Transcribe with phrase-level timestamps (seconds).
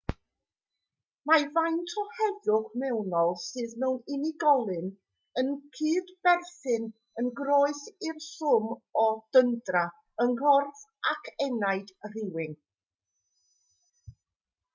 [1.31, 4.87] mae faint o heddwch mewnol sydd gan unigolyn
[5.41, 6.89] yn cydberthyn
[7.23, 8.67] yn groes i'r swm
[9.05, 9.87] o dyndra
[10.25, 10.81] yng nghorff
[11.15, 12.57] ac enaid rhywun